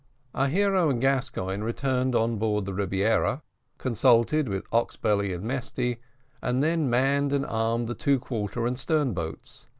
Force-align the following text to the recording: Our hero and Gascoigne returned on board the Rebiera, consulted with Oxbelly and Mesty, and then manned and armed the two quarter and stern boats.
Our 0.33 0.47
hero 0.47 0.89
and 0.89 0.99
Gascoigne 0.99 1.61
returned 1.63 2.15
on 2.15 2.37
board 2.37 2.65
the 2.65 2.73
Rebiera, 2.73 3.43
consulted 3.77 4.49
with 4.49 4.67
Oxbelly 4.71 5.31
and 5.31 5.43
Mesty, 5.43 5.99
and 6.41 6.63
then 6.63 6.89
manned 6.89 7.31
and 7.31 7.45
armed 7.45 7.85
the 7.85 7.93
two 7.93 8.17
quarter 8.17 8.65
and 8.65 8.79
stern 8.79 9.13
boats. 9.13 9.67